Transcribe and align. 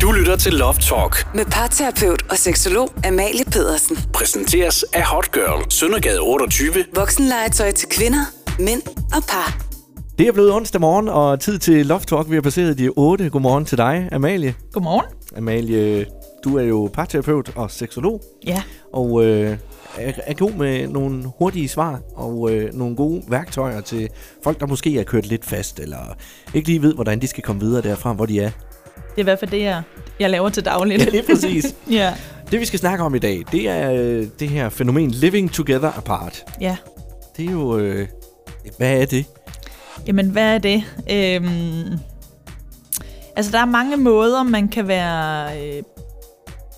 Du 0.00 0.12
lytter 0.12 0.36
til 0.36 0.52
Love 0.52 0.74
Talk. 0.74 1.34
Med 1.34 1.44
parterapeut 1.44 2.22
og 2.30 2.36
seksolog 2.38 2.88
Amalie 3.06 3.44
Pedersen. 3.44 3.96
Præsenteres 4.12 4.82
af 4.82 5.02
Hot 5.06 5.32
Girl. 5.32 5.70
Søndergade 5.70 6.20
28. 6.20 6.72
Voksenlegetøj 6.94 7.72
til 7.72 7.88
kvinder, 7.88 8.24
mænd 8.58 8.82
og 9.16 9.22
par. 9.28 9.58
Det 10.18 10.28
er 10.28 10.32
blevet 10.32 10.52
onsdag 10.52 10.80
morgen, 10.80 11.08
og 11.08 11.40
tid 11.40 11.58
til 11.58 11.86
Love 11.86 12.00
Talk. 12.00 12.30
Vi 12.30 12.34
har 12.34 12.42
passeret 12.42 12.78
de 12.78 12.88
8. 12.96 13.30
Godmorgen 13.30 13.64
til 13.64 13.78
dig, 13.78 14.08
Amalie. 14.12 14.54
Godmorgen. 14.72 15.06
Amalie, 15.36 16.06
du 16.44 16.58
er 16.58 16.62
jo 16.62 16.90
parterapeut 16.92 17.52
og 17.56 17.70
seksolog, 17.70 18.22
Ja. 18.46 18.62
og 18.92 19.24
øh, 19.24 19.56
er, 19.98 20.12
er 20.26 20.34
god 20.34 20.52
med 20.52 20.88
nogle 20.88 21.24
hurtige 21.38 21.68
svar 21.68 22.00
og 22.14 22.52
øh, 22.52 22.74
nogle 22.74 22.96
gode 22.96 23.22
værktøjer 23.28 23.80
til 23.80 24.08
folk, 24.44 24.60
der 24.60 24.66
måske 24.66 24.98
er 25.00 25.04
kørt 25.04 25.26
lidt 25.26 25.44
fast, 25.44 25.80
eller 25.80 25.98
ikke 26.54 26.68
lige 26.68 26.82
ved, 26.82 26.94
hvordan 26.94 27.20
de 27.20 27.26
skal 27.26 27.42
komme 27.42 27.60
videre 27.62 27.82
derfra, 27.82 28.12
hvor 28.12 28.26
de 28.26 28.40
er. 28.40 28.50
Det 29.16 29.22
er 29.22 29.24
i 29.24 29.30
hvert 29.30 29.38
fald 29.38 29.50
det, 29.50 29.60
jeg, 29.60 29.82
jeg 30.20 30.30
laver 30.30 30.48
til 30.48 30.64
dagligt. 30.64 31.04
Ja, 31.04 31.10
lige 31.10 31.22
præcis. 31.22 31.74
ja. 31.90 32.14
Det, 32.50 32.60
vi 32.60 32.64
skal 32.64 32.78
snakke 32.78 33.04
om 33.04 33.14
i 33.14 33.18
dag, 33.18 33.42
det 33.52 33.68
er 33.68 33.92
øh, 33.92 34.26
det 34.40 34.48
her 34.48 34.68
fænomen 34.68 35.10
living 35.10 35.52
together 35.52 35.98
apart. 35.98 36.44
ja. 36.60 36.76
Det 37.36 37.46
er 37.46 37.52
jo... 37.52 37.78
Øh, 37.78 38.08
hvad 38.76 39.00
er 39.00 39.06
det? 39.06 39.24
Jamen, 40.06 40.30
hvad 40.30 40.54
er 40.54 40.58
det? 40.58 40.84
Øhm, 41.10 41.98
altså, 43.36 43.52
der 43.52 43.58
er 43.58 43.64
mange 43.64 43.96
måder, 43.96 44.42
man 44.42 44.68
kan 44.68 44.88
være 44.88 45.50
øh, 45.60 45.82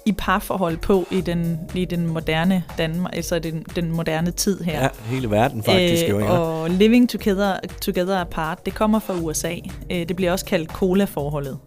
i 0.07 0.13
parforhold 0.13 0.77
på 0.77 1.07
i 1.11 1.21
den, 1.21 1.59
i 1.75 1.85
den 1.85 2.07
moderne 2.07 2.65
Danmark, 2.79 3.17
altså 3.17 3.39
den, 3.39 3.67
den 3.77 3.93
moderne 3.93 4.31
tid 4.31 4.61
her. 4.61 4.83
Ja, 4.83 4.89
hele 5.05 5.31
verden 5.31 5.63
faktisk 5.63 6.09
jo, 6.09 6.19
ja. 6.19 6.39
Og 6.39 6.71
living 6.71 7.11
together, 7.11 7.57
together 7.81 8.21
apart, 8.21 8.67
det 8.67 8.75
kommer 8.75 8.99
fra 8.99 9.15
USA. 9.15 9.55
Øh, 9.91 10.09
det 10.09 10.17
bliver 10.17 10.33
også 10.33 10.45
kaldt 10.45 10.71
cola-forholdet. 10.71 11.59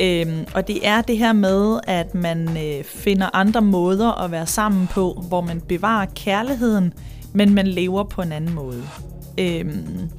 Øhm, 0.00 0.46
og 0.54 0.68
det 0.68 0.86
er 0.86 1.02
det 1.02 1.18
her 1.18 1.32
med, 1.32 1.80
at 1.84 2.14
man 2.14 2.48
øh, 2.48 2.84
finder 2.84 3.30
andre 3.32 3.62
måder 3.62 4.22
at 4.22 4.30
være 4.30 4.46
sammen 4.46 4.86
på, 4.86 5.24
hvor 5.28 5.40
man 5.40 5.60
bevarer 5.60 6.06
kærligheden, 6.16 6.92
men 7.32 7.54
man 7.54 7.66
lever 7.66 8.04
på 8.04 8.22
en 8.22 8.32
anden 8.32 8.54
måde. 8.54 8.82
Øhm, 9.38 10.10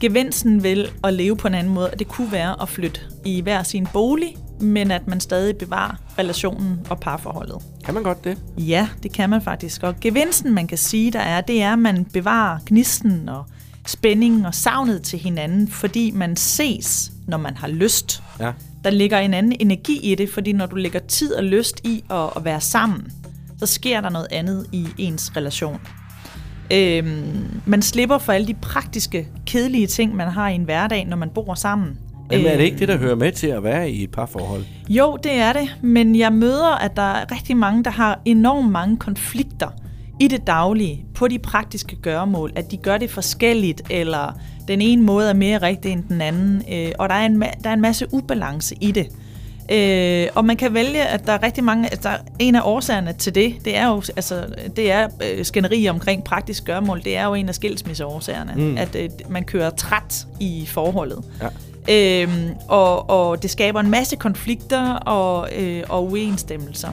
gevinsten 0.00 0.62
ved 0.62 0.86
at 1.04 1.14
leve 1.14 1.36
på 1.36 1.48
en 1.48 1.54
anden 1.54 1.74
måde, 1.74 1.90
det 1.98 2.08
kunne 2.08 2.32
være 2.32 2.62
at 2.62 2.68
flytte 2.68 3.00
i 3.24 3.40
hver 3.40 3.62
sin 3.62 3.86
bolig, 3.92 4.36
men 4.60 4.90
at 4.90 5.08
man 5.08 5.20
stadig 5.20 5.56
bevarer 5.56 5.94
relationen 6.18 6.86
og 6.90 7.00
parforholdet. 7.00 7.56
Kan 7.84 7.94
man 7.94 8.02
godt 8.02 8.24
det? 8.24 8.38
Ja, 8.58 8.88
det 9.02 9.12
kan 9.12 9.30
man 9.30 9.42
faktisk. 9.42 9.82
Og 9.82 9.94
gevinsten, 10.00 10.54
man 10.54 10.66
kan 10.66 10.78
sige, 10.78 11.10
der 11.10 11.20
er, 11.20 11.40
det 11.40 11.62
er, 11.62 11.72
at 11.72 11.78
man 11.78 12.04
bevarer 12.04 12.58
gnisten 12.66 13.28
og 13.28 13.44
spændingen 13.86 14.46
og 14.46 14.54
savnet 14.54 15.02
til 15.02 15.18
hinanden, 15.18 15.68
fordi 15.68 16.10
man 16.10 16.36
ses, 16.36 17.12
når 17.26 17.38
man 17.38 17.56
har 17.56 17.68
lyst. 17.68 18.22
Ja. 18.40 18.52
Der 18.84 18.90
ligger 18.90 19.18
en 19.18 19.34
anden 19.34 19.56
energi 19.60 20.12
i 20.12 20.14
det, 20.14 20.30
fordi 20.30 20.52
når 20.52 20.66
du 20.66 20.76
lægger 20.76 20.98
tid 20.98 21.34
og 21.34 21.44
lyst 21.44 21.80
i 21.84 22.04
at, 22.10 22.30
at 22.36 22.44
være 22.44 22.60
sammen, 22.60 23.12
så 23.58 23.66
sker 23.66 24.00
der 24.00 24.08
noget 24.10 24.26
andet 24.30 24.66
i 24.72 24.86
ens 24.98 25.32
relation. 25.36 25.80
Øhm, 26.72 27.60
man 27.66 27.82
slipper 27.82 28.18
for 28.18 28.32
alle 28.32 28.46
de 28.46 28.54
praktiske, 28.54 29.28
kedelige 29.46 29.86
ting, 29.86 30.16
man 30.16 30.28
har 30.28 30.48
i 30.48 30.54
en 30.54 30.64
hverdag, 30.64 31.04
når 31.06 31.16
man 31.16 31.30
bor 31.34 31.54
sammen. 31.54 31.98
Jamen 32.30 32.46
er 32.46 32.50
det 32.50 32.58
Øh, 32.58 32.64
ikke 32.64 32.78
det, 32.78 32.88
der 32.88 32.96
hører 32.98 33.14
med 33.14 33.32
til 33.32 33.46
at 33.46 33.64
være 33.64 33.90
i 33.90 34.02
et 34.02 34.10
parforhold? 34.10 34.64
jo, 34.88 35.18
det 35.22 35.32
er 35.32 35.52
det, 35.52 35.76
men 35.82 36.18
jeg 36.18 36.32
møder, 36.32 36.74
at 36.74 36.96
der 36.96 37.02
er 37.02 37.32
rigtig 37.32 37.56
mange, 37.56 37.84
der 37.84 37.90
har 37.90 38.20
enormt 38.24 38.70
mange 38.72 38.96
konflikter 38.96 39.68
i 40.20 40.28
det 40.28 40.46
daglige 40.46 41.04
på 41.14 41.28
de 41.28 41.38
praktiske 41.38 41.96
gøremål, 41.96 42.52
at 42.56 42.70
de 42.70 42.76
gør 42.76 42.98
det 42.98 43.10
forskelligt, 43.10 43.82
eller 43.90 44.38
den 44.68 44.82
ene 44.82 45.02
måde 45.02 45.28
er 45.28 45.34
mere 45.34 45.58
rigtig 45.58 45.92
end 45.92 46.04
den 46.08 46.20
anden, 46.20 46.62
øh, 46.72 46.92
og 46.98 47.08
der 47.08 47.14
er, 47.14 47.26
en, 47.26 47.40
der 47.40 47.70
er 47.70 47.72
en 47.74 47.80
masse 47.80 48.06
ubalance 48.12 48.74
i 48.80 48.92
det. 48.92 49.08
Øh, 49.72 50.28
og 50.34 50.44
man 50.44 50.56
kan 50.56 50.74
vælge, 50.74 51.02
at 51.02 51.26
der 51.26 51.32
er 51.32 51.42
rigtig 51.42 51.64
mange, 51.64 51.90
altså 51.90 52.08
en 52.38 52.54
af 52.54 52.60
årsagerne 52.64 53.12
til 53.12 53.34
det, 53.34 53.54
det 53.64 53.76
er 53.76 53.88
jo, 53.88 54.02
altså, 54.16 54.46
det 54.76 54.92
er 54.92 55.08
øh, 55.24 55.44
skænderi 55.44 55.88
omkring 55.88 56.24
praktisk 56.24 56.64
gørmål, 56.64 57.04
det 57.04 57.16
er 57.16 57.24
jo 57.24 57.34
en 57.34 57.48
af 57.48 57.54
skilsmisseårsagerne, 57.54 58.52
mm. 58.56 58.78
at 58.78 58.96
øh, 58.96 59.10
man 59.28 59.44
kører 59.44 59.70
træt 59.70 60.26
i 60.40 60.66
forholdet. 60.66 61.24
Ja. 61.42 61.48
Øhm, 61.88 62.54
og, 62.68 63.10
og 63.10 63.42
det 63.42 63.50
skaber 63.50 63.80
en 63.80 63.90
masse 63.90 64.16
konflikter 64.16 64.94
og, 64.94 65.48
øh, 65.56 65.82
og 65.88 66.04
uenstemmelser. 66.04 66.88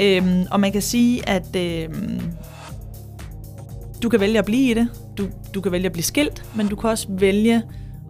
Øhm, 0.00 0.46
og 0.50 0.60
man 0.60 0.72
kan 0.72 0.82
sige, 0.82 1.28
at 1.28 1.56
øhm, 1.56 2.20
du 4.02 4.08
kan 4.08 4.20
vælge 4.20 4.38
at 4.38 4.44
blive 4.44 4.70
i 4.70 4.74
det, 4.74 4.88
du, 5.18 5.28
du 5.54 5.60
kan 5.60 5.72
vælge 5.72 5.86
at 5.86 5.92
blive 5.92 6.04
skilt, 6.04 6.44
men 6.56 6.68
du 6.68 6.76
kan 6.76 6.90
også 6.90 7.06
vælge 7.10 7.62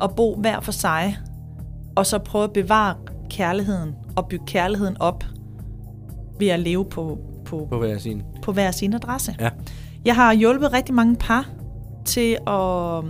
at 0.02 0.10
bo 0.16 0.34
hver 0.34 0.60
for 0.60 0.72
sig, 0.72 1.18
og 1.96 2.06
så 2.06 2.18
prøve 2.18 2.44
at 2.44 2.52
bevare 2.52 2.94
kærligheden 3.30 3.94
og 4.16 4.28
bygge 4.28 4.46
kærligheden 4.46 4.96
op 5.00 5.24
ved 6.38 6.48
at 6.48 6.60
leve 6.60 6.84
på, 6.84 7.18
på, 7.44 7.66
På 7.70 7.78
hver 7.78 7.98
sin. 7.98 8.22
på 8.42 8.52
hver 8.52 8.70
sin 8.70 8.94
adresse. 8.94 9.36
Ja. 9.40 9.50
Jeg 10.04 10.14
har 10.14 10.32
hjulpet 10.32 10.72
rigtig 10.72 10.94
mange 10.94 11.16
par 11.16 11.48
til 12.04 12.38
at, 12.46 13.04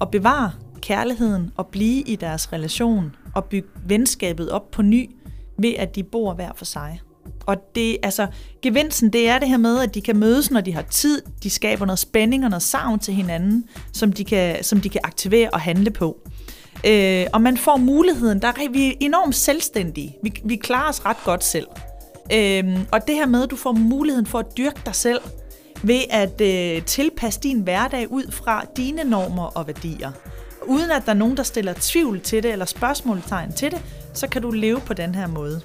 at 0.00 0.10
bevare 0.12 0.50
kærligheden 0.80 1.50
og 1.56 1.66
blive 1.66 2.02
i 2.02 2.16
deres 2.16 2.52
relation 2.52 3.16
og 3.34 3.44
bygge 3.44 3.68
venskabet 3.86 4.50
op 4.50 4.70
på 4.70 4.82
ny 4.82 5.10
ved, 5.58 5.74
at 5.78 5.96
de 5.96 6.02
bor 6.02 6.34
hver 6.34 6.50
for 6.56 6.64
sig. 6.64 7.00
Og 7.46 7.56
det, 7.74 7.96
altså, 8.02 8.26
gevinsten, 8.62 9.12
det 9.12 9.28
er 9.28 9.38
det 9.38 9.48
her 9.48 9.56
med, 9.56 9.80
at 9.80 9.94
de 9.94 10.00
kan 10.00 10.16
mødes, 10.16 10.50
når 10.50 10.60
de 10.60 10.72
har 10.74 10.82
tid. 10.82 11.22
De 11.42 11.50
skaber 11.50 11.86
noget 11.86 11.98
spænding 11.98 12.44
og 12.44 12.50
noget 12.50 12.62
savn 12.62 12.98
til 12.98 13.14
hinanden, 13.14 13.64
som 13.92 14.12
de 14.12 14.24
kan, 14.24 14.64
som 14.64 14.80
de 14.80 14.88
kan 14.88 15.00
aktivere 15.04 15.50
og 15.50 15.60
handle 15.60 15.90
på. 15.90 16.20
Øh, 16.86 17.26
og 17.32 17.42
man 17.42 17.56
får 17.56 17.76
muligheden, 17.76 18.42
der 18.42 18.48
er, 18.48 18.72
vi 18.72 18.88
er 18.88 18.92
enormt 19.00 19.34
selvstændige. 19.34 20.16
Vi, 20.22 20.32
vi 20.44 20.56
klarer 20.56 20.88
os 20.88 21.04
ret 21.04 21.16
godt 21.24 21.44
selv. 21.44 21.66
Øh, 22.32 22.78
og 22.92 23.06
det 23.06 23.14
her 23.14 23.26
med, 23.26 23.42
at 23.42 23.50
du 23.50 23.56
får 23.56 23.72
muligheden 23.72 24.26
for 24.26 24.38
at 24.38 24.46
dyrke 24.56 24.80
dig 24.86 24.94
selv, 24.94 25.20
ved 25.82 26.00
at 26.10 26.40
øh, 26.40 26.84
tilpasse 26.84 27.40
din 27.40 27.60
hverdag 27.60 28.12
ud 28.12 28.32
fra 28.32 28.64
dine 28.76 29.04
normer 29.04 29.44
og 29.44 29.66
værdier. 29.66 30.12
Uden 30.66 30.90
at 30.90 31.02
der 31.06 31.12
er 31.12 31.16
nogen, 31.16 31.36
der 31.36 31.42
stiller 31.42 31.74
tvivl 31.80 32.20
til 32.20 32.42
det, 32.42 32.52
eller 32.52 32.64
spørgsmålstegn 32.64 33.52
til 33.52 33.70
det, 33.70 33.82
så 34.14 34.28
kan 34.28 34.42
du 34.42 34.50
leve 34.50 34.80
på 34.80 34.94
den 34.94 35.14
her 35.14 35.26
måde. 35.26 35.60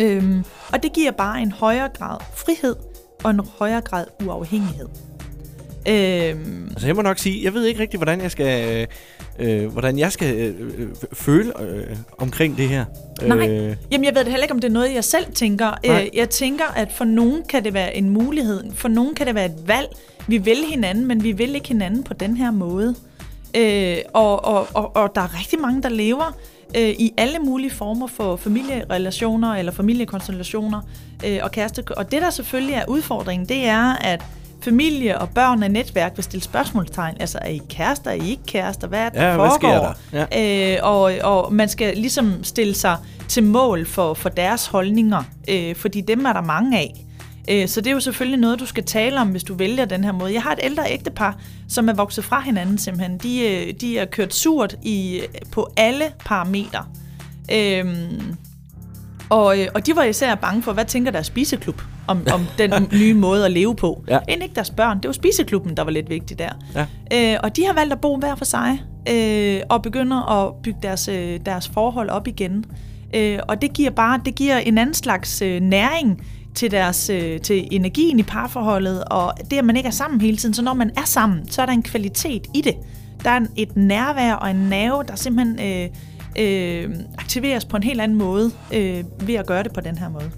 Øhm, 0.00 0.44
og 0.72 0.82
det 0.82 0.92
giver 0.92 1.10
bare 1.10 1.42
en 1.42 1.52
højere 1.52 1.88
grad 1.88 2.18
frihed 2.36 2.76
og 3.24 3.30
en 3.30 3.40
højere 3.58 3.80
grad 3.80 4.04
uafhængighed. 4.24 4.88
Øhm, 5.88 6.68
Altså 6.70 6.86
jeg 6.86 6.96
må 6.96 7.02
nok 7.02 7.18
sige, 7.18 7.44
jeg 7.44 7.54
ved 7.54 7.64
ikke 7.64 7.80
rigtig, 7.80 7.98
hvordan 7.98 8.20
jeg 8.20 8.30
skal, 8.30 8.86
øh, 9.38 9.66
hvordan 9.72 9.98
jeg 9.98 10.12
skal 10.12 10.36
øh, 10.36 10.54
øh, 10.78 10.88
føle 11.12 11.52
øh, 11.62 11.96
omkring 12.18 12.56
det 12.56 12.68
her. 12.68 12.84
Nej. 13.22 13.48
Øh, 13.48 13.76
Jamen, 13.90 14.04
jeg 14.04 14.14
ved 14.14 14.24
det 14.24 14.30
heller 14.30 14.42
ikke, 14.44 14.54
om 14.54 14.60
det 14.60 14.68
er 14.68 14.72
noget, 14.72 14.94
jeg 14.94 15.04
selv 15.04 15.32
tænker. 15.34 15.70
Øh, 15.86 16.06
jeg 16.14 16.30
tænker, 16.30 16.64
at 16.76 16.92
for 16.92 17.04
nogen 17.04 17.42
kan 17.48 17.64
det 17.64 17.74
være 17.74 17.96
en 17.96 18.10
mulighed. 18.10 18.64
For 18.74 18.88
nogen 18.88 19.14
kan 19.14 19.26
det 19.26 19.34
være 19.34 19.46
et 19.46 19.68
valg. 19.68 19.88
Vi 20.26 20.38
vil 20.38 20.64
hinanden, 20.70 21.06
men 21.06 21.22
vi 21.24 21.32
vil 21.32 21.54
ikke 21.54 21.68
hinanden 21.68 22.04
på 22.04 22.14
den 22.14 22.36
her 22.36 22.50
måde. 22.50 22.94
Øh, 23.56 23.96
og, 24.14 24.44
og, 24.44 24.68
og, 24.74 24.96
og 24.96 25.14
der 25.14 25.20
er 25.20 25.38
rigtig 25.38 25.58
mange, 25.60 25.82
der 25.82 25.88
lever 25.88 26.36
øh, 26.76 26.88
i 26.88 27.12
alle 27.16 27.38
mulige 27.38 27.70
former 27.70 28.06
for 28.06 28.36
familierelationer 28.36 29.54
eller 29.54 29.72
familiekonstellationer 29.72 30.80
øh, 31.26 31.38
og 31.42 31.50
kæreste. 31.50 31.84
Og 31.96 32.12
det, 32.12 32.22
der 32.22 32.30
selvfølgelig 32.30 32.74
er 32.74 32.84
udfordringen, 32.88 33.48
det 33.48 33.66
er, 33.68 33.92
at 34.00 34.24
familie 34.62 35.18
og 35.18 35.28
børn 35.30 35.62
og 35.62 35.68
netværk 35.70 36.12
vil 36.16 36.24
stille 36.24 36.42
spørgsmålstegn. 36.44 37.16
Altså, 37.20 37.38
er 37.42 37.48
I 37.48 37.60
kærester, 37.70 38.10
er 38.10 38.14
I 38.14 38.30
ikke 38.30 38.42
kærester? 38.46 38.86
Hvad 38.88 38.98
er 39.00 39.08
det, 39.08 39.18
der 39.18 39.30
Ja, 39.30 39.36
hvad 39.36 39.50
sker 39.50 39.68
foregår? 39.78 39.94
der? 40.12 40.26
Ja. 40.40 40.74
Øh, 40.76 40.78
og, 40.82 41.12
og 41.22 41.52
man 41.54 41.68
skal 41.68 41.96
ligesom 41.96 42.44
stille 42.44 42.74
sig 42.74 42.96
til 43.28 43.42
mål 43.44 43.86
for, 43.86 44.14
for 44.14 44.28
deres 44.28 44.66
holdninger, 44.66 45.22
øh, 45.48 45.74
fordi 45.76 46.00
dem 46.00 46.24
er 46.26 46.32
der 46.32 46.42
mange 46.42 46.78
af. 46.78 47.04
Øh, 47.48 47.68
så 47.68 47.80
det 47.80 47.90
er 47.90 47.94
jo 47.94 48.00
selvfølgelig 48.00 48.38
noget, 48.38 48.60
du 48.60 48.66
skal 48.66 48.84
tale 48.84 49.20
om, 49.20 49.28
hvis 49.28 49.44
du 49.44 49.54
vælger 49.54 49.84
den 49.84 50.04
her 50.04 50.12
måde. 50.12 50.32
Jeg 50.32 50.42
har 50.42 50.52
et 50.52 50.60
ældre 50.62 50.82
ægtepar, 50.90 51.38
som 51.68 51.88
er 51.88 51.92
vokset 51.92 52.24
fra 52.24 52.40
hinanden 52.40 52.78
simpelthen. 52.78 53.18
De, 53.18 53.40
øh, 53.48 53.74
de 53.80 53.98
er 53.98 54.04
kørt 54.04 54.34
surt 54.34 54.76
i, 54.82 55.20
på 55.52 55.70
alle 55.76 56.04
parametre. 56.24 56.84
Øhm, 57.52 58.36
og, 59.28 59.60
øh, 59.60 59.68
og 59.74 59.86
de 59.86 59.96
var 59.96 60.02
især 60.02 60.34
bange 60.34 60.62
for, 60.62 60.72
hvad 60.72 60.84
tænker 60.84 61.10
deres 61.10 61.26
spiseklub 61.26 61.82
om, 62.06 62.26
om 62.32 62.46
den 62.58 62.88
nye 62.92 63.14
måde 63.14 63.44
at 63.44 63.52
leve 63.52 63.76
på. 63.76 64.04
Ja. 64.08 64.18
End 64.28 64.42
ikke 64.42 64.54
deres 64.54 64.70
børn. 64.70 64.96
Det 64.96 65.08
var 65.08 65.12
spiseklubben, 65.12 65.76
der 65.76 65.84
var 65.84 65.90
lidt 65.90 66.10
vigtig 66.10 66.38
der. 66.38 66.50
Ja. 66.74 66.86
Øh, 67.34 67.40
og 67.42 67.56
de 67.56 67.64
har 67.66 67.72
valgt 67.72 67.92
at 67.92 68.00
bo 68.00 68.16
hver 68.16 68.34
for 68.34 68.44
sig, 68.44 68.82
øh, 69.10 69.60
og 69.68 69.82
begynder 69.82 70.30
at 70.30 70.54
bygge 70.62 70.78
deres, 70.82 71.08
øh, 71.08 71.40
deres 71.46 71.68
forhold 71.68 72.08
op 72.08 72.26
igen. 72.26 72.64
Øh, 73.14 73.38
og 73.48 73.62
det 73.62 73.72
giver 73.72 73.90
bare 73.90 74.20
det 74.24 74.34
giver 74.34 74.58
en 74.58 74.78
anden 74.78 74.94
slags 74.94 75.42
øh, 75.42 75.60
næring 75.60 76.22
til, 76.58 76.70
deres, 76.70 77.10
øh, 77.10 77.40
til 77.40 77.68
energien 77.70 78.18
i 78.18 78.22
parforholdet, 78.22 79.04
og 79.04 79.34
det, 79.50 79.56
at 79.58 79.64
man 79.64 79.76
ikke 79.76 79.86
er 79.86 79.90
sammen 79.90 80.20
hele 80.20 80.36
tiden. 80.36 80.54
Så 80.54 80.62
når 80.62 80.74
man 80.74 80.90
er 80.96 81.04
sammen, 81.04 81.48
så 81.48 81.62
er 81.62 81.66
der 81.66 81.72
en 81.72 81.82
kvalitet 81.82 82.46
i 82.54 82.60
det. 82.60 82.74
Der 83.24 83.30
er 83.30 83.36
en, 83.36 83.48
et 83.56 83.76
nærvær 83.76 84.32
og 84.34 84.50
en 84.50 84.56
nerve, 84.56 85.02
der 85.08 85.16
simpelthen 85.16 85.60
øh, 85.60 85.88
øh, 86.38 86.90
aktiveres 87.18 87.64
på 87.64 87.76
en 87.76 87.82
helt 87.82 88.00
anden 88.00 88.18
måde 88.18 88.50
øh, 88.74 89.04
ved 89.20 89.34
at 89.34 89.46
gøre 89.46 89.62
det 89.62 89.72
på 89.72 89.80
den 89.80 89.98
her 89.98 90.08
måde. 90.08 90.30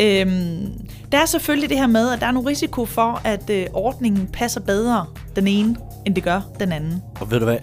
Øhm, 0.00 0.72
der 1.12 1.18
er 1.18 1.26
selvfølgelig 1.26 1.68
det 1.70 1.78
her 1.78 1.86
med, 1.86 2.10
at 2.10 2.20
der 2.20 2.26
er 2.26 2.30
nogle 2.32 2.48
risiko 2.48 2.84
for, 2.84 3.20
at 3.24 3.50
øh, 3.50 3.66
ordningen 3.72 4.26
passer 4.32 4.60
bedre 4.60 5.06
den 5.36 5.48
ene, 5.48 5.76
end 6.06 6.14
det 6.14 6.24
gør 6.24 6.40
den 6.60 6.72
anden. 6.72 7.02
Og 7.20 7.30
ved 7.30 7.38
du 7.38 7.44
hvad, 7.44 7.56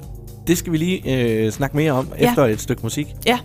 det 0.48 0.58
skal 0.58 0.72
vi 0.72 0.78
lige 0.78 1.16
øh, 1.22 1.52
snakke 1.52 1.78
mere 1.78 1.92
om 1.92 2.08
Ja. 2.20 2.30
efter 2.30 2.46
et 2.46 2.62
stykke 2.62 2.82
musik. 2.84 3.08
Ja. 3.26 3.40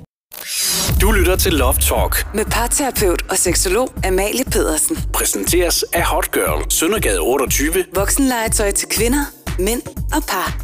Du 1.01 1.13
lytter 1.13 1.37
til 1.37 1.53
Love 1.53 1.75
Talk. 1.75 2.35
Med 2.35 2.45
parterapeut 2.45 3.23
og 3.31 3.37
seksolog 3.37 3.89
Amalie 4.07 4.45
Pedersen. 4.45 4.97
Præsenteres 5.13 5.83
af 5.83 6.03
Hot 6.03 6.33
Girl. 6.33 6.71
Søndergade 6.71 7.21
28. 7.21 7.85
Voksenlegetøj 7.95 8.71
til 8.71 8.89
kvinder, 8.89 9.25
mænd 9.59 9.83
og 10.15 10.23
par. 10.29 10.59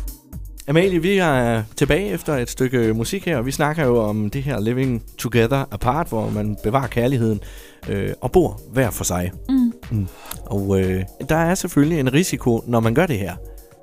Amalie, 0.68 1.02
vi 1.02 1.18
er 1.18 1.62
tilbage 1.76 2.08
efter 2.08 2.36
et 2.36 2.50
stykke 2.50 2.94
musik 2.94 3.24
her, 3.24 3.36
og 3.36 3.46
vi 3.46 3.50
snakker 3.50 3.84
jo 3.84 3.98
om 3.98 4.30
det 4.30 4.42
her 4.42 4.60
Living 4.60 5.02
Together 5.18 5.64
Apart, 5.70 6.08
hvor 6.08 6.30
man 6.30 6.56
bevarer 6.62 6.86
kærligheden 6.86 7.40
øh, 7.88 8.10
og 8.20 8.32
bor 8.32 8.60
hver 8.72 8.90
for 8.90 9.04
sig. 9.04 9.32
Mm. 9.48 9.72
Mm. 9.90 10.06
Og 10.46 10.80
øh, 10.80 11.02
der 11.28 11.36
er 11.36 11.54
selvfølgelig 11.54 12.00
en 12.00 12.12
risiko, 12.12 12.64
når 12.66 12.80
man 12.80 12.94
gør 12.94 13.06
det 13.06 13.18
her. 13.18 13.36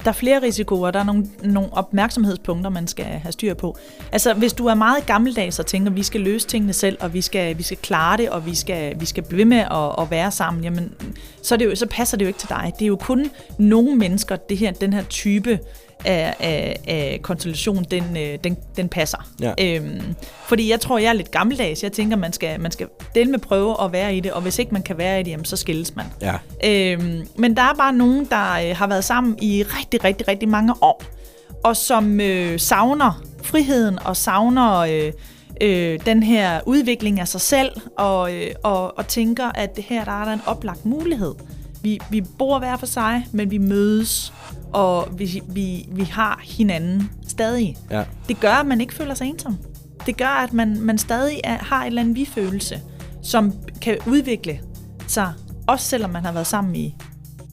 Der 0.03 0.09
er 0.09 0.11
flere 0.11 0.41
risikoer, 0.41 0.91
der 0.91 0.99
er 0.99 1.03
nogle, 1.03 1.27
nogle 1.43 1.69
opmærksomhedspunkter, 1.73 2.69
man 2.69 2.87
skal 2.87 3.05
have 3.05 3.31
styr 3.31 3.53
på. 3.53 3.77
Altså, 4.11 4.33
hvis 4.33 4.53
du 4.53 4.65
er 4.65 4.73
meget 4.73 5.05
gammeldags 5.05 5.59
og 5.59 5.65
tænker, 5.65 5.91
at 5.91 5.95
vi 5.95 6.03
skal 6.03 6.21
løse 6.21 6.47
tingene 6.47 6.73
selv, 6.73 6.97
og 7.01 7.13
vi 7.13 7.21
skal, 7.21 7.57
vi 7.57 7.63
skal 7.63 7.77
klare 7.77 8.17
det, 8.17 8.29
og 8.29 8.45
vi 8.45 8.55
skal, 8.55 8.99
vi 8.99 9.05
skal 9.05 9.23
blive 9.23 9.45
med 9.45 9.57
at, 9.57 10.03
at 10.03 10.11
være 10.11 10.31
sammen, 10.31 10.63
jamen, 10.63 10.93
så, 11.43 11.55
er 11.55 11.57
det 11.57 11.65
jo, 11.65 11.75
så 11.75 11.85
passer 11.85 12.17
det 12.17 12.25
jo 12.25 12.27
ikke 12.27 12.39
til 12.39 12.49
dig. 12.49 12.73
Det 12.79 12.85
er 12.85 12.87
jo 12.87 12.95
kun 12.95 13.31
nogle 13.57 13.95
mennesker, 13.95 14.35
det 14.35 14.57
her, 14.57 14.71
den 14.71 14.93
her 14.93 15.03
type 15.03 15.59
af, 16.05 16.35
af, 16.39 16.79
af 16.87 17.19
konstellation, 17.21 17.85
den, 17.91 18.17
øh, 18.17 18.37
den, 18.43 18.57
den 18.77 18.89
passer. 18.89 19.29
Ja. 19.41 19.53
Øhm, 19.61 20.01
fordi 20.47 20.71
jeg 20.71 20.79
tror, 20.79 20.97
jeg 20.97 21.09
er 21.09 21.13
lidt 21.13 21.31
gammeldags. 21.31 21.83
Jeg 21.83 21.91
tænker, 21.91 22.17
man 22.17 22.33
skal, 22.33 22.59
man 22.59 22.71
skal 22.71 22.87
dele 23.15 23.31
med 23.31 23.39
prøve 23.39 23.83
at 23.83 23.91
være 23.91 24.15
i 24.15 24.19
det, 24.19 24.31
og 24.31 24.41
hvis 24.41 24.59
ikke 24.59 24.73
man 24.73 24.81
kan 24.81 24.97
være 24.97 25.19
i 25.19 25.23
det, 25.23 25.31
jamen, 25.31 25.45
så 25.45 25.57
skilles 25.57 25.95
man. 25.95 26.05
Ja. 26.21 26.35
Øhm, 26.63 27.27
men 27.35 27.55
der 27.55 27.61
er 27.61 27.73
bare 27.73 27.93
nogen, 27.93 28.25
der 28.25 28.51
øh, 28.51 28.77
har 28.77 28.87
været 28.87 29.03
sammen 29.03 29.37
i 29.41 29.63
rigtig, 29.63 30.03
rigtig, 30.03 30.27
rigtig 30.27 30.49
mange 30.49 30.73
år, 30.81 31.03
og 31.63 31.77
som 31.77 32.21
øh, 32.21 32.59
savner 32.59 33.23
friheden 33.43 33.99
og 34.05 34.17
savner 34.17 34.77
øh, 34.77 35.11
øh, 35.61 35.99
den 36.05 36.23
her 36.23 36.59
udvikling 36.65 37.19
af 37.19 37.27
sig 37.27 37.41
selv, 37.41 37.71
og, 37.97 38.33
øh, 38.35 38.51
og, 38.63 38.97
og 38.97 39.07
tænker, 39.07 39.51
at 39.55 39.75
det 39.75 39.83
her 39.83 40.05
der 40.05 40.21
er 40.21 40.25
der 40.25 40.33
en 40.33 40.41
oplagt 40.45 40.85
mulighed. 40.85 41.35
Vi, 41.81 41.99
vi 42.09 42.21
bor 42.21 42.59
hver 42.59 42.77
for 42.77 42.85
sig, 42.85 43.27
men 43.31 43.51
vi 43.51 43.57
mødes, 43.57 44.33
og 44.73 45.07
vi, 45.17 45.41
vi, 45.47 45.87
vi 45.91 46.03
har 46.03 46.39
hinanden 46.43 47.11
stadig. 47.27 47.77
Ja. 47.91 48.03
Det 48.27 48.39
gør, 48.39 48.51
at 48.51 48.65
man 48.65 48.81
ikke 48.81 48.93
føler 48.93 49.13
sig 49.13 49.27
ensom. 49.27 49.57
Det 50.05 50.17
gør, 50.17 50.43
at 50.43 50.53
man, 50.53 50.81
man 50.81 50.97
stadig 50.97 51.39
er, 51.43 51.57
har 51.57 51.81
en 51.81 51.87
eller 51.87 52.01
anden 52.01 52.15
vi-følelse, 52.15 52.81
som 53.23 53.53
kan 53.81 53.97
udvikle 54.07 54.59
sig, 55.07 55.33
også 55.67 55.85
selvom 55.85 56.09
man 56.09 56.25
har 56.25 56.31
været 56.31 56.47
sammen 56.47 56.75
i 56.75 56.95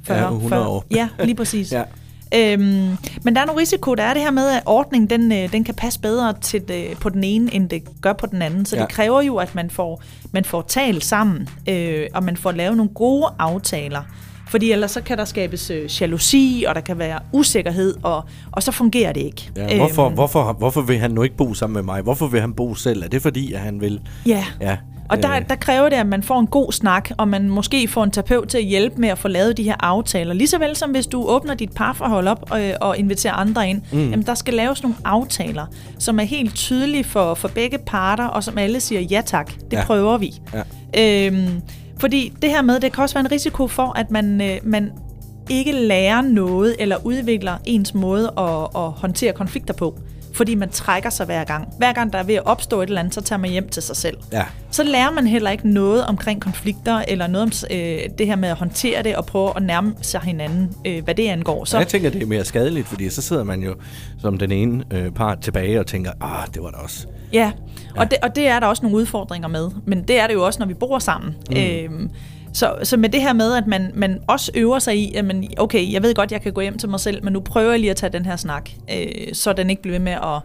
40, 0.04 0.18
Ja, 0.18 0.24
100 0.24 0.48
40 0.48 0.68
år. 0.68 0.84
Ja, 0.90 1.08
lige 1.18 1.34
præcis. 1.34 1.72
Ja. 1.76 1.82
Øhm, 2.34 2.96
men 3.22 3.34
der 3.34 3.40
er 3.40 3.46
nogle 3.46 3.60
risiko. 3.60 3.94
Der 3.94 4.02
er 4.02 4.14
det 4.14 4.22
her 4.22 4.30
med, 4.30 4.48
at 4.48 4.62
ordningen 4.66 5.10
den, 5.10 5.32
øh, 5.32 5.52
den 5.52 5.64
kan 5.64 5.74
passe 5.74 6.00
bedre 6.00 6.34
til 6.40 6.68
det, 6.68 6.98
på 7.00 7.08
den 7.08 7.24
ene, 7.24 7.54
end 7.54 7.68
det 7.68 8.00
gør 8.00 8.12
på 8.12 8.26
den 8.26 8.42
anden. 8.42 8.66
Så 8.66 8.76
ja. 8.76 8.82
Ja. 8.82 8.86
det 8.86 8.94
kræver 8.94 9.22
jo, 9.22 9.36
at 9.36 9.54
man 9.54 9.70
får, 9.70 10.02
man 10.32 10.44
får 10.44 10.62
talt 10.62 11.04
sammen, 11.04 11.48
øh, 11.68 12.06
og 12.14 12.24
man 12.24 12.36
får 12.36 12.52
lavet 12.52 12.76
nogle 12.76 12.92
gode 12.94 13.26
aftaler. 13.38 14.02
Fordi 14.48 14.72
ellers 14.72 14.90
så 14.90 15.00
kan 15.00 15.18
der 15.18 15.24
skabes 15.24 15.70
øh, 15.70 16.00
jalousi, 16.00 16.64
og 16.68 16.74
der 16.74 16.80
kan 16.80 16.98
være 16.98 17.18
usikkerhed, 17.32 17.94
og, 18.02 18.24
og 18.52 18.62
så 18.62 18.72
fungerer 18.72 19.12
det 19.12 19.20
ikke. 19.20 19.50
Ja, 19.56 19.76
hvorfor, 19.76 20.06
Øhm, 20.06 20.14
hvorfor, 20.14 20.52
hvorfor 20.52 20.80
vil 20.80 20.98
han 20.98 21.10
nu 21.10 21.22
ikke 21.22 21.36
bo 21.36 21.54
sammen 21.54 21.74
med 21.74 21.82
mig? 21.82 22.02
Hvorfor 22.02 22.26
vil 22.26 22.40
han 22.40 22.52
bo 22.52 22.74
selv? 22.74 23.02
Er 23.02 23.08
det 23.08 23.22
fordi, 23.22 23.52
at 23.52 23.60
han 23.60 23.80
vil... 23.80 24.00
Ja. 24.26 24.44
Ja. 24.60 24.76
Og 25.08 25.22
der, 25.22 25.36
øh, 25.36 25.48
der 25.48 25.54
kræver 25.54 25.88
det, 25.88 25.96
at 25.96 26.06
man 26.06 26.22
får 26.22 26.40
en 26.40 26.46
god 26.46 26.72
snak, 26.72 27.10
og 27.18 27.28
man 27.28 27.48
måske 27.48 27.88
får 27.88 28.04
en 28.04 28.10
terapeut 28.10 28.48
til 28.48 28.58
at 28.58 28.64
hjælpe 28.64 29.00
med 29.00 29.08
at 29.08 29.18
få 29.18 29.28
lavet 29.28 29.56
de 29.56 29.62
her 29.62 29.76
aftaler. 29.80 30.34
Ligeså 30.34 30.58
vel 30.58 30.76
som 30.76 30.90
hvis 30.90 31.06
du 31.06 31.24
åbner 31.28 31.54
dit 31.54 31.72
parforhold 31.72 32.28
op 32.28 32.50
og, 32.50 32.60
og 32.80 32.98
inviterer 32.98 33.32
andre 33.34 33.68
ind, 33.68 33.82
mm. 33.92 34.10
jamen 34.10 34.26
der 34.26 34.34
skal 34.34 34.54
laves 34.54 34.82
nogle 34.82 34.96
aftaler, 35.04 35.66
som 35.98 36.20
er 36.20 36.24
helt 36.24 36.54
tydelige 36.54 37.04
for, 37.04 37.34
for 37.34 37.48
begge 37.48 37.78
parter, 37.78 38.26
og 38.26 38.44
som 38.44 38.58
alle 38.58 38.80
siger, 38.80 39.00
ja 39.00 39.22
tak, 39.26 39.52
det 39.70 39.72
ja. 39.72 39.84
prøver 39.84 40.18
vi. 40.18 40.34
Ja. 40.54 41.26
Øhm, 41.26 41.62
fordi 42.00 42.32
det 42.42 42.50
her 42.50 42.62
med, 42.62 42.80
det 42.80 42.92
kan 42.92 43.02
også 43.02 43.14
være 43.14 43.24
en 43.24 43.32
risiko 43.32 43.68
for, 43.68 43.98
at 43.98 44.10
man, 44.10 44.40
øh, 44.40 44.58
man 44.62 44.92
ikke 45.50 45.72
lærer 45.72 46.22
noget, 46.22 46.76
eller 46.78 46.96
udvikler 47.04 47.58
ens 47.64 47.94
måde 47.94 48.32
at, 48.38 48.62
at 48.76 48.90
håndtere 48.90 49.32
konflikter 49.32 49.74
på. 49.74 49.98
Fordi 50.36 50.54
man 50.54 50.70
trækker 50.70 51.10
sig 51.10 51.26
hver 51.26 51.44
gang. 51.44 51.68
Hver 51.78 51.92
gang 51.92 52.12
der 52.12 52.18
er 52.18 52.22
ved 52.22 52.34
at 52.34 52.46
opstå 52.46 52.82
et 52.82 52.86
eller 52.86 53.00
andet, 53.00 53.14
så 53.14 53.20
tager 53.20 53.38
man 53.38 53.50
hjem 53.50 53.68
til 53.68 53.82
sig 53.82 53.96
selv 53.96 54.16
Ja. 54.32 54.44
så 54.70 54.82
lærer 54.84 55.10
man 55.10 55.26
heller 55.26 55.50
ikke 55.50 55.68
noget 55.68 56.04
omkring 56.06 56.40
konflikter, 56.40 57.04
eller 57.08 57.26
noget 57.26 57.42
om 57.42 57.76
øh, 57.76 57.98
det 58.18 58.26
her 58.26 58.36
med 58.36 58.48
at 58.48 58.56
håndtere 58.56 59.02
det, 59.02 59.16
og 59.16 59.26
prøve 59.26 59.52
at 59.56 59.62
nærme 59.62 59.94
sig 60.02 60.20
hinanden, 60.20 60.74
øh, 60.86 61.04
hvad 61.04 61.14
det 61.14 61.28
angår. 61.28 61.64
Så 61.64 61.78
jeg 61.78 61.88
tænker, 61.88 62.10
det 62.10 62.22
er 62.22 62.26
mere 62.26 62.44
skadeligt, 62.44 62.88
fordi 62.88 63.10
så 63.10 63.22
sidder 63.22 63.44
man 63.44 63.60
jo 63.62 63.74
som 64.20 64.38
den 64.38 64.52
ene 64.52 64.84
øh, 64.90 65.10
part 65.12 65.38
tilbage 65.40 65.80
og 65.80 65.86
tænker, 65.86 66.10
ah, 66.20 66.46
det 66.54 66.62
var 66.62 66.70
da 66.70 66.76
også... 66.76 67.06
ja, 67.32 67.52
og 67.96 68.10
det, 68.10 68.18
og 68.22 68.36
det 68.36 68.48
er 68.48 68.60
der 68.60 68.66
også 68.66 68.82
nogle 68.82 68.96
udfordringer 68.96 69.48
med, 69.48 69.70
men 69.86 70.02
det 70.02 70.20
er 70.20 70.26
det 70.26 70.34
jo 70.34 70.46
også, 70.46 70.58
når 70.58 70.66
vi 70.66 70.74
bor 70.74 70.98
sammen. 70.98 71.34
Mm. 71.50 71.56
Øhm, 71.56 72.10
så, 72.56 72.76
så 72.82 72.96
med 72.96 73.08
det 73.08 73.22
her 73.22 73.32
med, 73.32 73.54
at 73.54 73.66
man, 73.66 73.90
man 73.94 74.20
også 74.26 74.52
øver 74.54 74.78
sig 74.78 74.98
i, 74.98 75.14
at 75.14 75.24
man, 75.24 75.48
okay, 75.58 75.92
jeg 75.92 76.02
ved 76.02 76.14
godt, 76.14 76.32
jeg 76.32 76.42
kan 76.42 76.52
gå 76.52 76.60
hjem 76.60 76.78
til 76.78 76.88
mig 76.88 77.00
selv, 77.00 77.24
men 77.24 77.32
nu 77.32 77.40
prøver 77.40 77.70
jeg 77.70 77.80
lige 77.80 77.90
at 77.90 77.96
tage 77.96 78.12
den 78.12 78.24
her 78.24 78.36
snak, 78.36 78.70
øh, 78.90 79.34
så 79.34 79.52
den 79.52 79.70
ikke 79.70 79.82
bliver 79.82 79.94
ved 79.94 80.04
med 80.04 80.12
at, 80.12 80.40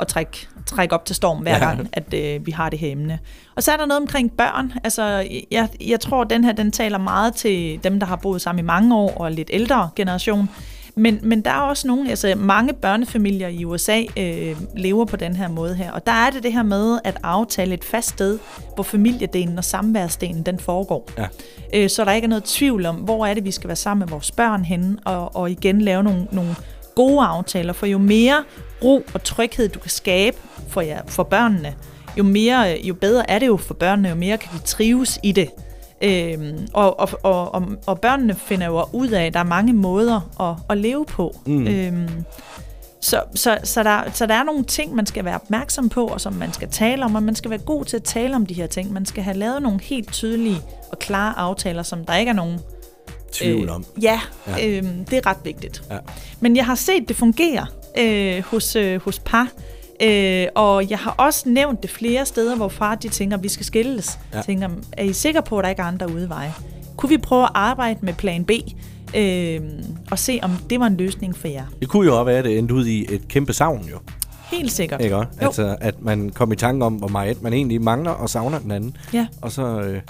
at 0.00 0.06
trække, 0.06 0.48
trække 0.66 0.94
op 0.94 1.04
til 1.04 1.16
storm 1.16 1.38
hver 1.38 1.58
gang, 1.58 1.88
at 1.92 2.14
øh, 2.14 2.46
vi 2.46 2.50
har 2.50 2.70
det 2.70 2.78
her 2.78 2.92
emne. 2.92 3.18
Og 3.56 3.62
så 3.62 3.72
er 3.72 3.76
der 3.76 3.86
noget 3.86 4.00
omkring 4.00 4.32
børn. 4.32 4.72
Altså, 4.84 5.02
jeg, 5.50 5.68
jeg 5.86 6.00
tror, 6.00 6.22
at 6.22 6.30
den 6.30 6.44
her 6.44 6.52
den 6.52 6.72
taler 6.72 6.98
meget 6.98 7.34
til 7.34 7.80
dem, 7.84 8.00
der 8.00 8.06
har 8.06 8.16
boet 8.16 8.40
sammen 8.40 8.64
i 8.64 8.66
mange 8.66 8.96
år, 8.96 9.16
og 9.16 9.32
lidt 9.32 9.50
ældre 9.52 9.90
generation. 9.96 10.50
Men, 10.98 11.20
men 11.22 11.40
der 11.40 11.50
er 11.50 11.60
også 11.60 11.86
nogle, 11.86 12.10
altså 12.10 12.34
mange 12.36 12.72
børnefamilier 12.72 13.48
i 13.48 13.64
USA 13.64 14.02
øh, 14.16 14.56
lever 14.76 15.04
på 15.04 15.16
den 15.16 15.36
her 15.36 15.48
måde 15.48 15.74
her. 15.74 15.92
Og 15.92 16.06
der 16.06 16.12
er 16.12 16.30
det 16.30 16.42
det 16.42 16.52
her 16.52 16.62
med 16.62 16.98
at 17.04 17.18
aftale 17.22 17.74
et 17.74 17.84
fast 17.84 18.08
sted, 18.08 18.38
hvor 18.74 18.84
familiedelen 18.84 19.58
og 19.58 19.64
samværsdelen 19.64 20.42
den 20.42 20.58
foregår. 20.58 21.10
Ja. 21.18 21.26
Øh, 21.74 21.90
så 21.90 22.04
der 22.04 22.12
ikke 22.12 22.24
er 22.24 22.28
noget 22.28 22.44
tvivl 22.44 22.86
om, 22.86 22.96
hvor 22.96 23.26
er 23.26 23.34
det, 23.34 23.44
vi 23.44 23.50
skal 23.50 23.68
være 23.68 23.76
sammen 23.76 24.04
med 24.04 24.08
vores 24.08 24.30
børn 24.30 24.64
henne, 24.64 24.96
og, 25.04 25.36
og 25.36 25.50
igen 25.50 25.80
lave 25.80 26.02
nogle, 26.02 26.28
nogle 26.32 26.54
gode 26.94 27.26
aftaler. 27.26 27.72
For 27.72 27.86
jo 27.86 27.98
mere 27.98 28.44
ro 28.84 29.02
og 29.14 29.22
tryghed, 29.22 29.68
du 29.68 29.78
kan 29.78 29.90
skabe 29.90 30.36
for, 30.68 30.80
jer, 30.80 31.00
for 31.08 31.22
børnene, 31.22 31.74
jo, 32.18 32.22
mere, 32.22 32.78
jo 32.82 32.94
bedre 32.94 33.30
er 33.30 33.38
det 33.38 33.46
jo 33.46 33.56
for 33.56 33.74
børnene, 33.74 34.08
jo 34.08 34.14
mere 34.14 34.38
kan 34.38 34.50
de 34.58 34.62
trives 34.64 35.18
i 35.22 35.32
det. 35.32 35.48
Øhm, 36.02 36.68
og, 36.72 37.00
og, 37.00 37.08
og, 37.22 37.62
og, 37.86 38.00
børnene 38.00 38.34
finder 38.34 38.66
jo 38.66 38.84
ud 38.92 39.08
af, 39.08 39.26
at 39.26 39.34
der 39.34 39.40
er 39.40 39.44
mange 39.44 39.72
måder 39.72 40.42
at, 40.50 40.56
at 40.70 40.78
leve 40.78 41.04
på. 41.04 41.36
Mm. 41.46 41.66
Øhm, 41.66 42.08
så, 43.00 43.22
så, 43.34 43.58
så, 43.64 43.82
der, 43.82 44.02
så 44.12 44.26
der 44.26 44.34
er 44.34 44.42
nogle 44.42 44.64
ting, 44.64 44.94
man 44.94 45.06
skal 45.06 45.24
være 45.24 45.34
opmærksom 45.34 45.88
på, 45.88 46.06
og 46.06 46.20
som 46.20 46.32
man 46.32 46.52
skal 46.52 46.68
tale 46.68 47.04
om, 47.04 47.14
og 47.14 47.22
man 47.22 47.34
skal 47.34 47.50
være 47.50 47.58
god 47.58 47.84
til 47.84 47.96
at 47.96 48.02
tale 48.02 48.36
om 48.36 48.46
de 48.46 48.54
her 48.54 48.66
ting. 48.66 48.92
Man 48.92 49.06
skal 49.06 49.22
have 49.22 49.36
lavet 49.36 49.62
nogle 49.62 49.80
helt 49.82 50.12
tydelige 50.12 50.58
og 50.92 50.98
klare 50.98 51.38
aftaler, 51.38 51.82
som 51.82 52.04
der 52.04 52.16
ikke 52.16 52.30
er 52.30 52.34
nogen 52.34 52.60
Tvivl 53.32 53.68
om. 53.68 53.84
Ja, 54.02 54.20
Ja. 54.46 54.56
ja. 54.56 54.76
Øhm, 54.76 55.04
det 55.04 55.16
er 55.18 55.26
ret 55.26 55.36
vigtigt. 55.44 55.82
Ja. 55.90 55.98
Men 56.40 56.56
jeg 56.56 56.66
har 56.66 56.74
set 56.74 57.08
det 57.08 57.16
fungere 57.16 57.66
øh, 57.98 58.42
hos, 58.44 58.76
øh, 58.76 59.00
hos 59.02 59.18
par, 59.18 59.48
øh, 60.02 60.46
og 60.54 60.90
jeg 60.90 60.98
har 60.98 61.10
også 61.18 61.48
nævnt 61.48 61.82
det 61.82 61.90
flere 61.90 62.26
steder, 62.26 62.56
hvor 62.56 62.68
far 62.68 62.94
de 62.94 63.08
tænker, 63.08 63.36
at 63.36 63.42
vi 63.42 63.48
skal 63.48 63.66
skilles. 63.66 64.18
Ja. 64.32 64.36
Ja. 64.36 64.42
Tænker, 64.42 64.68
er 64.92 65.04
I 65.04 65.12
sikre 65.12 65.42
på, 65.42 65.58
at 65.58 65.62
der 65.64 65.70
ikke 65.70 65.82
er 65.82 65.86
andre 65.86 66.12
udveje? 66.14 66.52
Kunne 66.96 67.08
vi 67.10 67.18
prøve 67.18 67.42
at 67.42 67.50
arbejde 67.54 67.98
med 68.02 68.12
plan 68.14 68.44
B, 68.44 68.50
øh, 69.16 69.60
og 70.10 70.18
se, 70.18 70.38
om 70.42 70.50
det 70.70 70.80
var 70.80 70.86
en 70.86 70.96
løsning 70.96 71.36
for 71.36 71.48
jer? 71.48 71.64
Det 71.80 71.88
kunne 71.88 72.06
jo 72.06 72.12
også 72.14 72.24
være, 72.24 72.38
at 72.38 72.44
det 72.44 72.58
endte 72.58 72.74
ud 72.74 72.86
i 72.86 73.14
et 73.14 73.28
kæmpe 73.28 73.52
savn, 73.52 73.84
jo. 73.90 73.96
Helt 74.50 74.72
sikkert. 74.72 75.00
Ikke 75.00 75.16
også? 75.16 75.28
Altså, 75.40 75.76
at 75.80 75.94
man 76.02 76.30
kom 76.30 76.52
i 76.52 76.56
tanke 76.56 76.84
om, 76.86 76.94
hvor 76.94 77.08
meget 77.08 77.42
man 77.42 77.52
egentlig 77.52 77.82
mangler 77.82 78.10
og 78.10 78.30
savner 78.30 78.58
den 78.58 78.70
anden. 78.70 78.96
Ja. 79.12 79.26
Og 79.42 79.52
så 79.52 79.80
øh, 79.80 80.00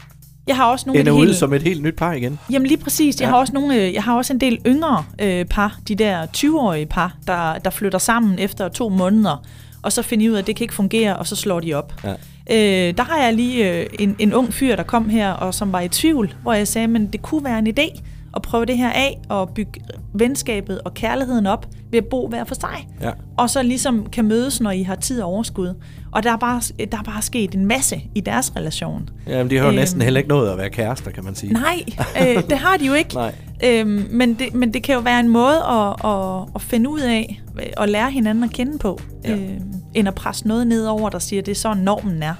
Jeg 0.46 0.56
har 0.56 0.64
også 0.70 0.86
nogle 0.86 1.00
ender 1.00 1.12
de 1.12 1.18
ud 1.18 1.26
helt... 1.26 1.36
som 1.38 1.52
et 1.52 1.62
helt 1.62 1.82
nyt 1.82 1.96
par 1.96 2.12
igen. 2.12 2.38
Jamen 2.50 2.66
lige 2.68 2.78
præcis. 2.78 3.20
Jeg, 3.20 3.26
Ja. 3.26 3.30
har 3.30 3.38
også 3.38 3.52
nogle, 3.52 3.74
øh, 3.76 3.94
jeg 3.94 4.02
har 4.02 4.16
også 4.16 4.32
en 4.32 4.40
del 4.40 4.58
yngre 4.66 5.04
øh, 5.22 5.44
par, 5.44 5.78
de 5.88 5.94
der 5.94 6.26
20-årige 6.36 6.86
par, 6.86 7.14
der, 7.26 7.58
der 7.58 7.70
flytter 7.70 7.98
sammen 7.98 8.38
efter 8.38 8.68
to 8.68 8.88
måneder, 8.88 9.44
og 9.86 9.92
så 9.92 10.02
finder 10.02 10.26
de 10.26 10.30
ud 10.30 10.36
af, 10.36 10.40
at 10.40 10.46
det 10.46 10.56
kan 10.56 10.64
ikke 10.64 10.74
fungere, 10.74 11.16
og 11.16 11.26
så 11.26 11.36
slår 11.36 11.60
de 11.60 11.74
op. 11.74 11.92
Ja. 12.04 12.12
Øh, 12.50 12.96
der 12.96 13.02
har 13.02 13.22
jeg 13.22 13.34
lige 13.34 13.72
øh, 13.72 13.86
en, 13.98 14.16
en 14.18 14.34
ung 14.34 14.54
fyr, 14.54 14.76
der 14.76 14.82
kom 14.82 15.08
her, 15.08 15.30
og 15.30 15.54
som 15.54 15.72
var 15.72 15.80
i 15.80 15.88
tvivl, 15.88 16.34
hvor 16.42 16.52
jeg 16.52 16.68
sagde, 16.68 16.88
men 16.88 17.06
det 17.06 17.22
kunne 17.22 17.44
være 17.44 17.58
en 17.58 17.66
idé 17.78 18.00
at 18.36 18.42
prøve 18.42 18.64
det 18.66 18.78
her 18.78 18.90
af, 18.90 19.20
og 19.28 19.48
bygge 19.48 19.80
venskabet 20.14 20.80
og 20.84 20.94
kærligheden 20.94 21.46
op 21.46 21.66
ved 21.90 21.98
at 21.98 22.04
bo 22.06 22.28
hver 22.28 22.44
for 22.44 22.54
sig. 22.54 22.88
Ja. 23.00 23.10
Og 23.36 23.50
så 23.50 23.62
ligesom 23.62 24.06
kan 24.12 24.24
mødes, 24.24 24.60
når 24.60 24.70
I 24.70 24.82
har 24.82 24.94
tid 24.94 25.22
og 25.22 25.28
overskud. 25.28 25.74
Og 26.12 26.22
der 26.22 26.32
er 26.32 26.36
bare, 26.36 26.60
der 26.92 26.98
er 26.98 27.02
bare 27.02 27.22
sket 27.22 27.54
en 27.54 27.66
masse 27.66 28.00
i 28.14 28.20
deres 28.20 28.52
relation. 28.56 29.08
Jamen, 29.26 29.50
de 29.50 29.56
har 29.56 29.62
jo 29.64 29.68
Øhm. 29.68 29.76
næsten 29.76 30.02
heller 30.02 30.18
ikke 30.18 30.28
nået 30.28 30.50
at 30.50 30.58
være 30.58 30.70
kærester, 30.70 31.10
kan 31.10 31.24
man 31.24 31.34
sige. 31.34 31.52
Nej, 31.52 31.82
øh, 32.20 32.42
det 32.50 32.58
har 32.58 32.76
de 32.76 32.86
jo 32.86 32.94
ikke. 32.94 33.14
Nej. 33.14 33.34
Øhm, 33.64 34.06
men, 34.10 34.34
det, 34.34 34.54
men 34.54 34.74
det 34.74 34.82
kan 34.82 34.94
jo 34.94 35.00
være 35.00 35.20
en 35.20 35.28
måde 35.28 35.56
at, 35.70 36.10
at, 36.10 36.48
at 36.54 36.62
finde 36.62 36.90
ud 36.90 37.00
af, 37.00 37.42
og 37.76 37.88
lære 37.88 38.10
hinanden 38.10 38.44
at 38.44 38.50
kende 38.50 38.78
på, 38.78 38.98
Ja. 39.24 39.32
øhm, 39.32 39.72
end 39.94 40.08
at 40.08 40.14
presse 40.14 40.48
noget 40.48 40.66
ned 40.66 40.86
over, 40.86 41.08
der 41.10 41.18
siger, 41.18 41.42
at 41.42 41.46
det 41.46 41.52
er 41.52 41.56
sådan 41.56 41.82
normen 41.82 42.22
er. 42.22 42.34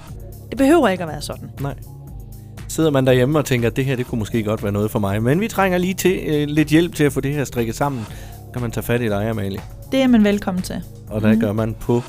Det 0.51 0.59
behøver 0.59 0.89
ikke 0.89 1.03
at 1.05 1.09
være 1.09 1.23
sådan. 1.23 1.51
Nej. 1.61 1.75
Sidder 2.77 2.91
man 2.91 3.07
derhjemme 3.07 3.39
og 3.39 3.45
tænker, 3.45 3.69
at 3.69 3.77
det 3.77 3.85
her 3.85 3.97
det 3.97 4.07
kunne 4.07 4.19
måske 4.19 4.43
godt 4.43 4.63
være 4.63 4.73
noget 4.73 4.91
for 4.91 4.99
mig. 4.99 5.23
Men 5.23 5.41
vi 5.41 5.49
trænger 5.49 5.79
lige 5.79 5.95
til 5.95 6.21
øh, 6.27 6.49
lidt 6.49 6.69
hjælp 6.69 6.95
til 6.95 7.05
at 7.05 7.13
få 7.13 7.21
det 7.21 7.35
her 7.35 7.45
strikket 7.45 7.75
sammen. 7.75 8.07
Kan 8.53 8.63
man 8.63 8.71
tage 8.71 8.85
fat 8.85 9.01
i 9.01 9.09
dig, 9.09 9.29
Amalie. 9.29 9.61
Det 9.93 10.03
er 10.03 10.07
man 10.07 10.25
velkommen 10.25 10.63
til. 10.63 10.83
Og 11.09 11.23
der 11.23 11.33
mm. 11.33 11.41
gør 11.41 11.53
man 11.53 11.77
på 11.81 12.03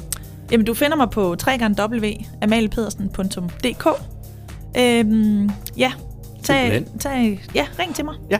Jamen, 0.51 0.65
du 0.65 0.73
finder 0.73 0.97
mig 0.97 1.09
på 1.09 1.35
www.amaliepedersen.dk. 1.47 3.87
Øhm, 4.79 5.49
ja, 5.77 5.91
tag, 6.43 6.85
tag, 6.99 7.41
ja, 7.55 7.65
ring 7.79 7.95
til 7.95 8.05
mig. 8.05 8.15
Ja. 8.31 8.37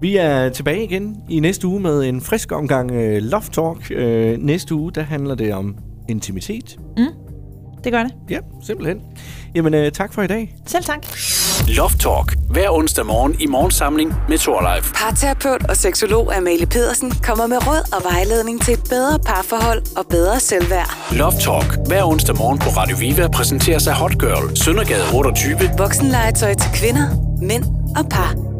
Vi 0.00 0.16
er 0.16 0.48
tilbage 0.48 0.84
igen 0.84 1.16
i 1.28 1.40
næste 1.40 1.66
uge 1.66 1.80
med 1.80 2.04
en 2.04 2.20
frisk 2.20 2.52
omgang 2.52 2.90
øh, 2.90 3.22
Love 3.22 3.42
Talk. 3.52 3.90
Øh, 3.90 4.38
næste 4.38 4.74
uge, 4.74 4.92
der 4.92 5.02
handler 5.02 5.34
det 5.34 5.54
om 5.54 5.76
intimitet. 6.08 6.78
Det 7.84 7.92
gør 7.92 8.02
det. 8.02 8.12
Ja, 8.30 8.38
simpelthen. 8.62 9.00
Jamen, 9.54 9.74
øh, 9.74 9.92
tak 9.92 10.12
for 10.12 10.22
i 10.22 10.26
dag. 10.26 10.54
Selv 10.66 10.84
tak. 10.84 11.06
Love 11.64 11.90
Talk. 11.90 12.34
Hver 12.50 12.70
onsdag 12.70 13.06
morgen 13.06 13.36
i 13.40 13.46
morgensamling 13.46 14.14
med 14.28 14.38
Thorlife. 14.38 14.94
Parterapeut 14.94 15.62
og 15.70 15.76
seksolog 15.76 16.36
Amalie 16.36 16.66
Pedersen 16.66 17.10
kommer 17.10 17.46
med 17.46 17.66
råd 17.66 17.94
og 17.96 18.12
vejledning 18.12 18.62
til 18.62 18.74
et 18.74 18.84
bedre 18.88 19.18
parforhold 19.26 19.82
og 19.96 20.06
bedre 20.10 20.40
selvværd. 20.40 20.96
Love 21.12 21.32
Talk. 21.32 21.78
Hver 21.86 22.04
onsdag 22.04 22.36
morgen 22.36 22.58
på 22.58 22.68
Radio 22.68 22.96
Viva 22.96 23.28
præsenteres 23.28 23.86
af 23.86 23.94
Hot 23.94 24.18
Girl. 24.18 24.56
Søndergade 24.56 25.04
28. 25.14 25.56
Voksenlegetøj 25.78 26.54
til 26.54 26.70
kvinder, 26.74 27.06
mænd 27.42 27.64
og 27.96 28.08
par. 28.10 28.55